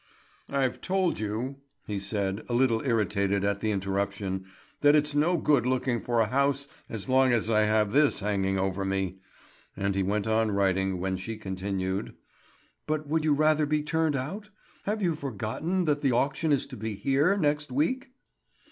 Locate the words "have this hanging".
7.65-8.57